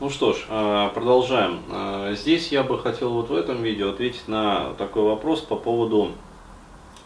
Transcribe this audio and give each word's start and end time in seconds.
Ну 0.00 0.08
что 0.08 0.32
ж, 0.32 0.46
э, 0.48 0.88
продолжаем. 0.94 1.60
Э, 1.70 2.14
здесь 2.16 2.50
я 2.50 2.62
бы 2.62 2.78
хотел 2.78 3.10
вот 3.10 3.28
в 3.28 3.34
этом 3.34 3.62
видео 3.62 3.90
ответить 3.90 4.28
на 4.28 4.72
такой 4.78 5.02
вопрос 5.02 5.42
по 5.42 5.56
поводу 5.56 6.12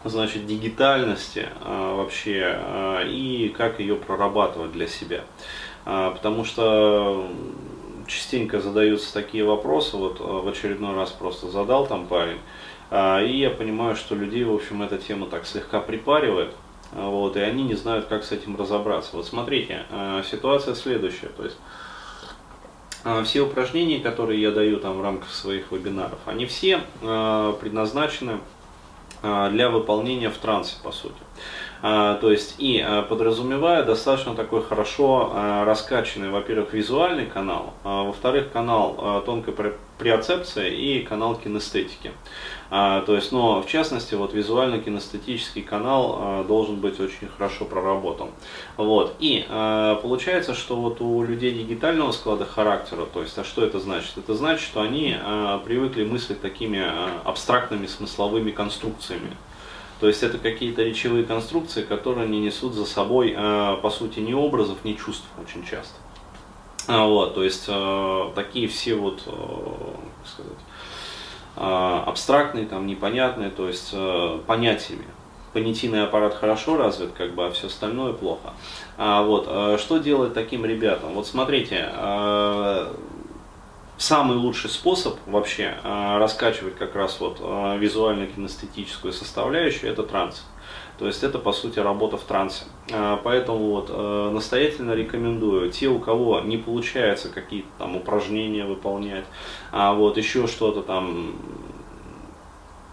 значит, 0.05 0.47
дигитальности 0.47 1.49
э, 1.65 1.93
вообще 1.97 2.57
и 3.05 3.53
как 3.57 3.81
ее 3.81 3.97
прорабатывать 3.97 4.71
для 4.71 4.87
себя. 4.87 5.25
Потому 5.83 6.45
что 6.45 7.27
частенько 8.07 8.61
задаются 8.61 9.13
такие 9.13 9.43
вопросы, 9.43 9.97
вот 9.97 10.21
в 10.21 10.47
очередной 10.47 10.95
раз 10.95 11.11
просто 11.11 11.47
задал 11.47 11.85
там 11.87 12.07
парень, 12.07 12.39
и 12.91 13.37
я 13.37 13.49
понимаю, 13.49 13.95
что 13.95 14.15
людей, 14.15 14.45
в 14.45 14.53
общем, 14.53 14.81
эта 14.81 14.97
тема 14.97 15.27
так 15.27 15.45
слегка 15.45 15.81
припаривает, 15.81 16.55
вот, 16.91 17.37
и 17.37 17.39
они 17.41 17.63
не 17.63 17.75
знают, 17.75 18.05
как 18.05 18.23
с 18.23 18.31
этим 18.31 18.55
разобраться. 18.55 19.15
Вот 19.15 19.27
смотрите, 19.27 19.85
ситуация 20.27 20.73
следующая, 20.73 21.27
то 21.27 21.43
есть 21.43 21.57
все 23.23 23.41
упражнения, 23.41 23.99
которые 23.99 24.41
я 24.41 24.51
даю 24.51 24.77
там 24.77 24.97
в 24.97 25.01
рамках 25.03 25.29
своих 25.29 25.71
вебинаров, 25.71 26.19
они 26.25 26.45
все 26.45 26.81
а, 27.03 27.53
предназначены 27.53 28.39
а, 29.21 29.49
для 29.49 29.69
выполнения 29.69 30.29
в 30.29 30.37
трансе, 30.37 30.75
по 30.83 30.91
сути. 30.91 31.15
То 31.85 32.31
есть 32.31 32.55
и 32.57 32.83
подразумевая 33.09 33.83
достаточно 33.83 34.33
такой 34.33 34.63
хорошо 34.63 35.31
раскачанный, 35.65 36.31
во-первых, 36.31 36.73
визуальный 36.73 37.27
канал, 37.27 37.73
а 37.83 38.05
во-вторых, 38.05 38.51
канал 38.51 39.21
тонкой 39.23 39.53
приоцепция 39.97 40.69
и 40.69 41.01
канал 41.01 41.35
кинестетики. 41.35 42.11
А, 42.69 43.01
то 43.01 43.15
есть, 43.15 43.31
но 43.31 43.61
в 43.61 43.67
частности, 43.67 44.15
вот 44.15 44.33
визуально-кинестетический 44.33 45.61
канал 45.61 46.17
а, 46.19 46.43
должен 46.43 46.77
быть 46.77 46.99
очень 46.99 47.27
хорошо 47.27 47.65
проработан. 47.65 48.29
Вот. 48.75 49.15
И 49.19 49.45
а, 49.49 49.95
получается, 49.95 50.53
что 50.53 50.75
вот 50.75 50.99
у 50.99 51.23
людей 51.23 51.53
дигитального 51.53 52.11
склада 52.11 52.45
характера, 52.45 53.05
то 53.05 53.21
есть, 53.21 53.37
а 53.37 53.43
что 53.43 53.63
это 53.63 53.79
значит? 53.79 54.17
Это 54.17 54.33
значит, 54.33 54.65
что 54.65 54.81
они 54.81 55.15
а, 55.17 55.59
привыкли 55.59 56.03
мыслить 56.03 56.41
такими 56.41 56.79
а, 56.79 57.21
абстрактными 57.23 57.85
смысловыми 57.85 58.51
конструкциями. 58.51 59.31
То 59.99 60.07
есть 60.07 60.23
это 60.23 60.37
какие-то 60.37 60.83
речевые 60.83 61.23
конструкции, 61.23 61.83
которые 61.83 62.27
не 62.27 62.39
несут 62.39 62.73
за 62.73 62.85
собой, 62.85 63.33
э, 63.35 63.77
по 63.81 63.89
сути, 63.89 64.19
ни 64.19 64.33
образов, 64.33 64.79
ни 64.83 64.93
чувств 64.93 65.25
очень 65.41 65.65
часто. 65.65 65.95
А, 66.87 67.05
вот, 67.05 67.33
то 67.35 67.43
есть 67.43 67.65
э, 67.67 68.31
такие 68.35 68.67
все 68.67 68.95
вот, 68.95 69.23
э, 69.25 69.31
как 69.31 70.27
сказать, 70.27 70.51
абстрактные, 71.57 72.65
там, 72.65 72.85
непонятные, 72.85 73.49
то 73.49 73.69
есть 73.69 73.95
понятиями. 74.45 75.05
Понятийный 75.53 76.03
аппарат 76.03 76.33
хорошо 76.33 76.75
развит, 76.75 77.13
как 77.13 77.33
бы, 77.33 77.45
а 77.45 77.51
все 77.51 77.67
остальное 77.67 78.11
плохо. 78.11 78.51
А, 78.97 79.23
вот, 79.23 79.79
что 79.79 79.99
делать 79.99 80.33
таким 80.33 80.65
ребятам? 80.65 81.13
Вот 81.13 81.27
смотрите, 81.27 81.89
самый 83.97 84.37
лучший 84.37 84.69
способ 84.69 85.17
вообще 85.25 85.77
э, 85.83 86.17
раскачивать 86.17 86.75
как 86.75 86.95
раз 86.95 87.19
вот 87.19 87.39
э, 87.39 87.77
визуально-кинестетическую 87.77 89.13
составляющую 89.13 89.91
это 89.91 90.03
транс. 90.03 90.45
То 90.97 91.07
есть 91.07 91.23
это 91.23 91.39
по 91.39 91.51
сути 91.51 91.79
работа 91.79 92.17
в 92.17 92.23
трансе. 92.23 92.65
А, 92.91 93.19
поэтому 93.21 93.71
вот 93.71 93.89
э, 93.89 94.29
настоятельно 94.33 94.93
рекомендую 94.93 95.69
те, 95.69 95.87
у 95.87 95.99
кого 95.99 96.39
не 96.39 96.57
получается 96.57 97.29
какие-то 97.29 97.67
там 97.77 97.95
упражнения 97.95 98.65
выполнять, 98.65 99.25
а 99.71 99.93
вот 99.93 100.17
еще 100.17 100.47
что-то 100.47 100.81
там 100.81 101.35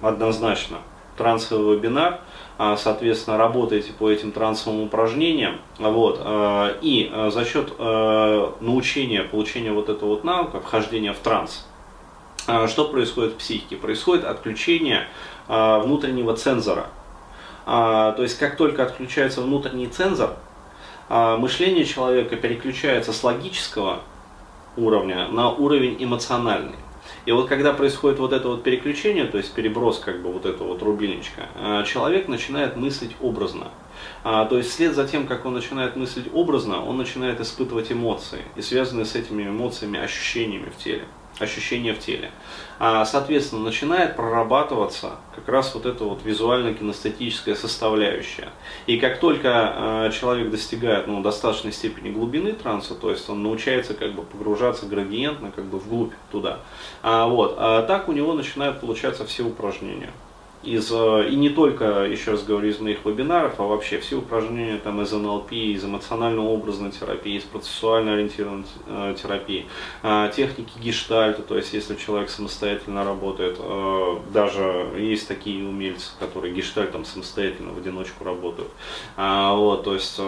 однозначно 0.01 0.79
трансовый 1.17 1.77
вебинар, 1.77 2.21
а, 2.59 2.77
соответственно, 2.77 3.37
работаете 3.37 3.93
по 3.93 4.11
этим 4.11 4.33
трансовым 4.33 4.83
упражнениям, 4.83 5.59
вот, 5.79 6.21
э, 6.23 6.79
и 6.83 7.11
э, 7.13 7.31
за 7.31 7.45
счет 7.45 7.79
научения, 7.79 9.23
получения 9.23 9.73
вот 9.73 9.89
этого 9.89 10.11
вот 10.11 10.25
навыка, 10.25 10.61
вхождения 10.61 11.13
в 11.13 11.19
транс, 11.19 11.67
что 12.67 12.89
происходит 12.89 13.35
в 13.35 13.37
психике? 13.37 13.77
Происходит 13.77 14.25
отключение 14.25 15.07
внутреннего 15.49 16.35
цензора, 16.35 16.87
а, 17.65 18.13
то 18.13 18.23
есть 18.23 18.39
как 18.39 18.57
только 18.57 18.83
отключается 18.83 19.41
внутренний 19.41 19.87
цензор, 19.87 20.37
а, 21.09 21.37
мышление 21.37 21.85
человека 21.85 22.37
переключается 22.37 23.13
с 23.13 23.23
логического 23.23 24.01
уровня 24.77 25.29
на 25.29 25.51
уровень 25.51 25.97
эмоциональный. 26.03 26.77
И 27.27 27.33
вот 27.33 27.49
когда 27.49 27.73
происходит 27.73 28.19
вот 28.19 28.33
это 28.33 28.49
вот 28.49 28.63
переключение, 28.63 29.27
то 29.27 29.39
есть 29.39 29.53
переброс 29.53 29.99
как 29.99 30.23
бы 30.23 30.33
вот 30.33 30.47
этого 30.47 30.69
вот 30.69 30.83
рубильничка, 30.83 31.49
а, 31.57 31.83
человек 31.85 32.29
начинает 32.29 32.77
мыслить 32.77 33.17
образно. 33.21 33.69
А, 34.25 34.45
то 34.47 34.57
есть 34.57 34.71
вслед 34.71 34.95
за 34.95 35.07
тем, 35.07 35.27
как 35.27 35.45
он 35.45 35.55
начинает 35.55 35.97
мыслить 35.97 36.27
образно, 36.33 36.85
он 36.85 36.97
начинает 36.97 37.41
испытывать 37.41 37.93
эмоции 37.93 38.43
и 38.57 38.63
связанные 38.63 39.05
с 39.05 39.15
этими 39.15 39.45
эмоциями 39.45 40.01
ощущениями 40.01 40.71
в 40.71 40.83
теле 40.83 41.05
ощущения 41.39 41.95
в 41.95 41.99
теле. 41.99 42.31
А, 42.79 43.05
соответственно, 43.05 43.63
начинает 43.63 44.17
прорабатываться 44.17 45.13
как 45.35 45.49
раз 45.49 45.75
вот 45.75 45.87
эта 45.87 46.05
вот 46.05 46.25
визуально-кинестетическая 46.25 47.55
составляющая. 47.55 48.49
И 48.87 48.99
как 48.99 49.21
только 49.21 49.51
а, 49.53 50.11
человек 50.11 50.51
достигает 50.51 51.07
ну, 51.07 51.23
достаточной 51.23 51.73
степени 51.73 52.11
глубины 52.11 52.53
транса, 52.53 52.95
то 52.95 53.11
есть 53.11 53.29
он 53.29 53.43
научается 53.43 53.95
как 53.95 54.15
бы 54.15 54.23
погружаться 54.23 54.87
градиентно 54.87 55.51
как 55.51 55.65
бы 55.65 55.79
вглубь 55.79 56.13
туда, 56.31 56.61
а, 57.03 57.27
вот, 57.27 57.55
а 57.59 57.83
так 57.83 58.09
у 58.09 58.13
него 58.13 58.35
начинают 58.35 58.81
получаться 58.81 59.25
все 59.25 59.45
упражнения 59.45 60.13
из, 60.63 60.91
э, 60.93 61.29
и 61.29 61.37
не 61.37 61.51
только, 61.51 62.05
еще 62.05 62.33
раз 62.33 62.45
говорю, 62.45 62.69
из 62.69 62.79
моих 62.79 63.05
вебинаров, 63.05 63.59
а 63.59 63.65
вообще 63.65 63.99
все 63.99 64.17
упражнения 64.17 64.79
там, 64.79 65.03
из 65.03 65.13
НЛП, 65.13 65.53
из 65.53 65.85
эмоционально-образной 65.85 66.93
терапии, 66.93 67.37
из 67.37 67.43
процессуально 67.43 68.15
ориентированной 68.15 68.65
э, 68.87 69.15
терапии, 69.21 69.67
э, 70.03 70.31
техники 70.35 70.73
гештальта, 70.81 71.43
то 71.43 71.57
есть 71.57 71.73
если 71.73 71.97
человек 71.97 72.31
самостоятельно 72.31 73.05
работает, 73.05 73.59
даже 74.33 74.87
есть 74.97 75.29
такие 75.29 75.67
умельцы, 75.67 76.13
которые 76.19 76.55
гештальтом 76.55 77.05
самостоятельно 77.05 77.73
в 77.73 77.79
одиночку 77.79 78.25
работают. 78.25 78.71
Вот, 79.17 79.85
то 79.85 79.95
есть, 79.95 80.21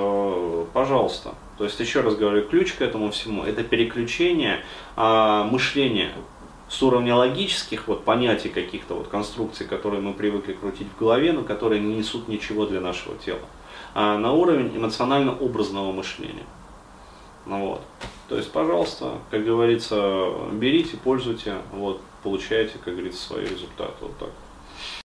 пожалуйста. 0.72 1.34
То 1.58 1.64
есть, 1.64 1.78
еще 1.78 2.00
раз 2.00 2.16
говорю, 2.16 2.46
ключ 2.48 2.72
к 2.72 2.82
этому 2.82 3.10
всему– 3.10 3.44
это 3.44 3.62
переключение 3.62 4.64
мышления 4.96 6.12
с 6.74 6.82
уровня 6.82 7.14
логических 7.14 7.86
вот 7.86 8.04
понятий 8.04 8.48
каких-то 8.48 8.94
вот 8.94 9.06
конструкций, 9.06 9.64
которые 9.64 10.00
мы 10.00 10.12
привыкли 10.12 10.54
крутить 10.54 10.88
в 10.88 10.98
голове, 10.98 11.32
но 11.32 11.42
которые 11.44 11.80
не 11.80 11.94
несут 11.94 12.26
ничего 12.26 12.66
для 12.66 12.80
нашего 12.80 13.16
тела, 13.16 13.46
а 13.94 14.18
на 14.18 14.32
уровень 14.32 14.76
эмоционально-образного 14.76 15.92
мышления. 15.92 16.46
Ну 17.46 17.68
вот. 17.68 17.80
То 18.28 18.36
есть, 18.36 18.50
пожалуйста, 18.50 19.12
как 19.30 19.44
говорится, 19.44 20.32
берите, 20.52 20.96
пользуйте, 20.96 21.58
вот, 21.72 22.00
получайте, 22.24 22.78
как 22.84 22.94
говорится, 22.94 23.22
свои 23.22 23.44
результаты. 23.44 23.94
Вот 24.00 24.18
так. 24.18 24.30